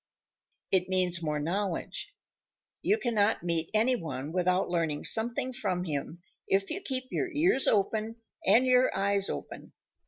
[0.71, 2.15] It means more knowledge.
[2.81, 7.67] You cannot meet any one without learning something from him if you keep your ears
[7.67, 9.73] open and your eyes open.